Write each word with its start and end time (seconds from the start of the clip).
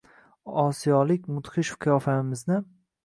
Osiyolik 0.61 1.29
mudhish 1.35 1.73
qiyofamizni! 1.85 2.59